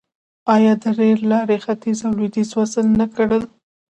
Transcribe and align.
آیا 0.55 0.73
د 0.81 0.83
ریل 0.97 1.21
لارې 1.31 1.57
ختیځ 1.65 1.99
او 2.07 2.11
لویدیځ 2.17 2.49
وصل 2.59 2.85
نه 2.99 3.05
کړل؟ 3.15 3.43